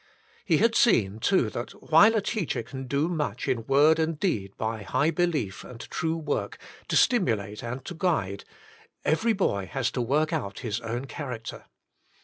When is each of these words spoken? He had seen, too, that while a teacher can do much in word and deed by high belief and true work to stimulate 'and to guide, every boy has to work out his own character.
He 0.43 0.57
had 0.57 0.73
seen, 0.73 1.19
too, 1.19 1.51
that 1.51 1.73
while 1.73 2.15
a 2.15 2.21
teacher 2.21 2.63
can 2.63 2.87
do 2.87 3.07
much 3.07 3.47
in 3.47 3.67
word 3.67 3.99
and 3.99 4.19
deed 4.19 4.57
by 4.57 4.81
high 4.81 5.11
belief 5.11 5.63
and 5.63 5.79
true 5.79 6.17
work 6.17 6.57
to 6.87 6.95
stimulate 6.95 7.61
'and 7.63 7.85
to 7.85 7.93
guide, 7.93 8.43
every 9.05 9.33
boy 9.33 9.67
has 9.71 9.91
to 9.91 10.01
work 10.01 10.33
out 10.33 10.61
his 10.61 10.79
own 10.81 11.05
character. 11.05 11.65